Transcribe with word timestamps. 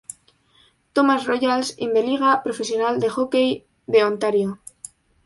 Thomas 0.99 1.27
Royals 1.31 1.69
in 1.87 1.93
the 1.97 2.01
Liga 2.07 2.31
Profesional 2.45 2.97
de 2.99 3.09
Hockey 3.11 3.63
de 3.85 4.03
Ontario. 4.03 4.57